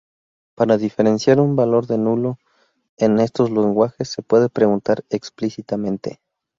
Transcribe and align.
Para 0.55 0.77
diferenciar 0.79 1.39
un 1.39 1.55
valor 1.55 1.85
de 1.85 1.99
nulo 1.99 2.39
en 2.97 3.19
estos 3.19 3.51
lenguajes 3.51 4.09
se 4.09 4.23
puede 4.23 4.49
preguntar 4.49 5.05
explícitamente. 5.11 6.19